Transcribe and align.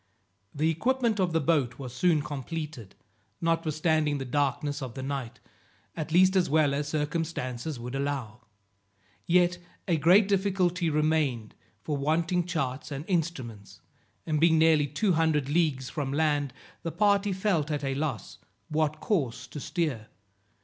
The 0.51 0.71
equipment 0.71 1.19
of 1.19 1.31
the 1.31 1.39
boat 1.39 1.77
was 1.77 1.93
soon 1.93 2.23
completed, 2.23 2.95
notwithstanding 3.39 4.17
the 4.17 4.25
darkness 4.25 4.81
of 4.81 4.95
the 4.95 5.03
night, 5.03 5.39
at 5.95 6.11
least 6.11 6.35
as 6.35 6.49
well 6.49 6.73
as 6.73 6.87
circumstances 6.87 7.79
would 7.79 7.93
allow. 7.93 8.41
Yet 9.27 9.59
a 9.87 9.97
great 9.97 10.27
difficulty 10.27 10.89
remained, 10.89 11.53
for 11.83 11.97
wanting 11.97 12.47
charts 12.47 12.89
and 12.91 13.05
instruments, 13.07 13.81
and 14.25 14.41
being 14.41 14.57
nearly 14.57 14.87
two 14.87 15.13
hundred 15.13 15.49
leagues 15.49 15.91
from 15.91 16.11
land, 16.11 16.51
the 16.81 16.91
party 16.91 17.31
felt 17.31 17.69
at 17.69 17.83
a 17.83 17.93
loss 17.93 18.39
what 18.69 19.01
course 19.01 19.45
to 19.45 19.59
steer. 19.59 20.07